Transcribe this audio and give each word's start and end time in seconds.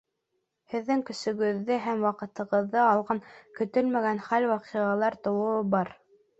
Һеҙҙең 0.75 1.03
көсөгөҙҙө 1.09 1.77
һәм 1.89 2.01
ваҡытығыҙҙы 2.07 2.81
алған 2.87 3.23
көтөлмәгән 3.61 4.25
хәл-ваҡиғалар 4.33 5.23
тыуыуы 5.29 5.65
бар. 5.79 5.97